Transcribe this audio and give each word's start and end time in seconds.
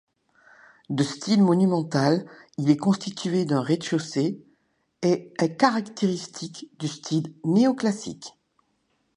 De 0.89 1.03
style 1.03 1.43
monumental, 1.43 2.25
il 2.57 2.71
est 2.71 2.77
constitué 2.77 3.45
d'un 3.45 3.61
rez-de-chaussée 3.61 4.43
et 5.03 5.31
est 5.37 5.55
caractéristique 5.57 6.71
du 6.79 6.87
style 6.87 7.35
néo-classique. 7.45 8.33